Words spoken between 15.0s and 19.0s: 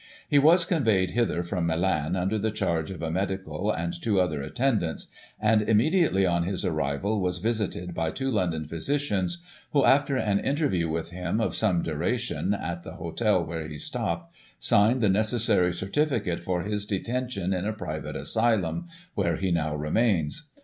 the necessary certificate for his detention in a private asylum,